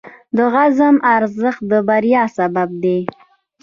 د 0.35 0.37
عزم 0.55 0.95
ارزښت 1.15 1.61
د 1.71 1.73
بریا 1.87 2.23
سبب 2.37 2.69
دی. 2.83 2.99